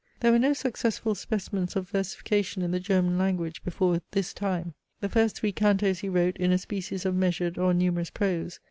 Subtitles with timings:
[0.21, 4.73] There were no successful specimens of versification in the German language before this time.
[4.99, 8.59] The first three cantos he wrote in a species of measured or numerous prose.